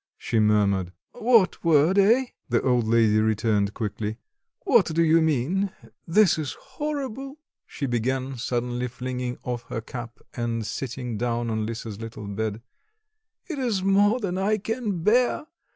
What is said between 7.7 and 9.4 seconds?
began, suddenly flinging